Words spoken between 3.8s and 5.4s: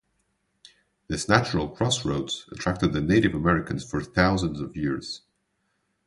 for thousands of years.